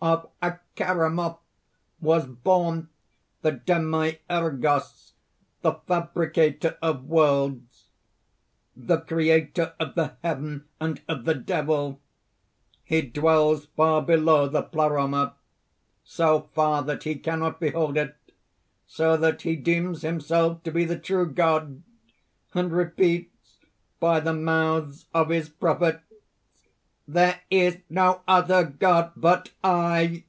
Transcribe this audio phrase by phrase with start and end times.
[0.00, 1.38] "Of Acharamoth
[2.00, 2.88] was born
[3.42, 5.14] the Demiurgos,
[5.62, 7.88] the fabricator of worlds,
[8.76, 12.00] the creator of the heaven and of the Devil.
[12.84, 15.34] He dwells far below the Pleroma
[16.04, 18.14] so far that he cannot behold it
[18.86, 21.82] so that he deems himself to be the true God,
[22.54, 23.58] and repeats
[23.98, 26.04] by the mouths of his prophets
[27.10, 30.24] 'There is no other God but I.'